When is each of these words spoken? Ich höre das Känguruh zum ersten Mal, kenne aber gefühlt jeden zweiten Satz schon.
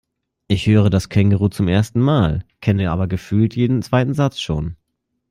Ich 0.47 0.65
höre 0.65 0.89
das 0.89 1.09
Känguruh 1.09 1.49
zum 1.49 1.67
ersten 1.67 1.99
Mal, 2.01 2.43
kenne 2.59 2.89
aber 2.89 3.05
gefühlt 3.07 3.55
jeden 3.55 3.83
zweiten 3.83 4.15
Satz 4.15 4.39
schon. 4.39 4.75